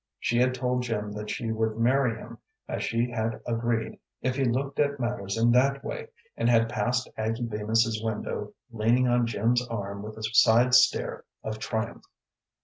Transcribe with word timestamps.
She 0.19 0.39
had 0.39 0.55
told 0.55 0.81
Jim 0.81 1.11
that 1.11 1.29
she 1.29 1.51
would 1.51 1.77
marry 1.77 2.15
him 2.17 2.39
as 2.67 2.81
she 2.81 3.07
had 3.11 3.39
agreed 3.45 3.99
if 4.23 4.35
he 4.35 4.45
looked 4.45 4.79
at 4.79 4.99
matters 4.99 5.37
in 5.37 5.51
that 5.51 5.83
way, 5.85 6.07
and 6.35 6.49
had 6.49 6.69
passed 6.69 7.07
Aggie 7.17 7.43
Bemis's 7.45 8.01
window 8.03 8.55
leaning 8.71 9.07
on 9.07 9.27
Jim's 9.27 9.61
arm 9.67 10.01
with 10.01 10.17
a 10.17 10.23
side 10.23 10.73
stare 10.73 11.23
of 11.43 11.59
triumph. 11.59 12.05